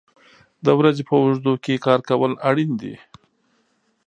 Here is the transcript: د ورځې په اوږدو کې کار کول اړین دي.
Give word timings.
د 0.65 0.67
ورځې 0.79 1.03
په 1.09 1.13
اوږدو 1.21 1.53
کې 1.63 1.81
کار 1.85 1.99
کول 2.09 2.31
اړین 2.49 2.71
دي. 2.81 2.95